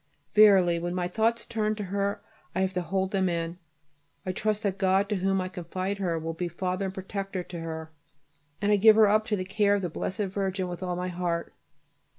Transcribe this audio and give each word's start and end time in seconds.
Verily 0.33 0.79
when 0.79 0.95
my 0.95 1.07
thoughts 1.07 1.45
turn 1.45 1.75
to 1.75 1.83
her 1.83 2.23
I 2.55 2.61
have 2.61 2.73
to 2.73 2.81
hold 2.81 3.11
them 3.11 3.29
in. 3.29 3.59
I 4.25 4.31
trust 4.31 4.63
that 4.63 4.79
God, 4.79 5.07
to 5.09 5.17
whom 5.17 5.39
I 5.39 5.47
confide 5.47 5.99
her, 5.99 6.17
will 6.17 6.33
be 6.33 6.47
Father 6.47 6.85
and 6.85 6.93
Protector 6.95 7.43
to 7.43 7.59
her, 7.59 7.91
and 8.59 8.71
I 8.71 8.77
give 8.77 8.95
her 8.95 9.07
up 9.07 9.25
to 9.25 9.35
the 9.35 9.45
care 9.45 9.75
of 9.75 9.83
the 9.83 9.91
Blessed 9.91 10.21
Virgin 10.21 10.67
with 10.67 10.81
all 10.81 10.95
my 10.95 11.09
heart. 11.09 11.53